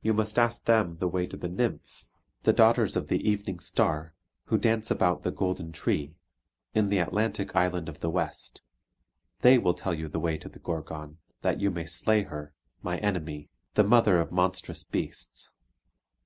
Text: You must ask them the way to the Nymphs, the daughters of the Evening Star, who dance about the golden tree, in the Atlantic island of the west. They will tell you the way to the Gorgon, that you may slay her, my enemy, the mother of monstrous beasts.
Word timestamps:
You 0.00 0.14
must 0.14 0.38
ask 0.38 0.64
them 0.64 0.96
the 0.96 1.08
way 1.08 1.26
to 1.26 1.36
the 1.36 1.46
Nymphs, 1.46 2.10
the 2.44 2.54
daughters 2.54 2.96
of 2.96 3.08
the 3.08 3.28
Evening 3.28 3.60
Star, 3.60 4.14
who 4.46 4.56
dance 4.56 4.90
about 4.90 5.24
the 5.24 5.30
golden 5.30 5.72
tree, 5.72 6.14
in 6.72 6.88
the 6.88 6.96
Atlantic 7.00 7.54
island 7.54 7.86
of 7.86 8.00
the 8.00 8.08
west. 8.08 8.62
They 9.42 9.58
will 9.58 9.74
tell 9.74 9.92
you 9.92 10.08
the 10.08 10.20
way 10.20 10.38
to 10.38 10.48
the 10.48 10.58
Gorgon, 10.58 11.18
that 11.42 11.60
you 11.60 11.70
may 11.70 11.84
slay 11.84 12.22
her, 12.22 12.54
my 12.80 12.96
enemy, 13.00 13.50
the 13.74 13.84
mother 13.84 14.20
of 14.22 14.32
monstrous 14.32 14.84
beasts. 14.84 15.50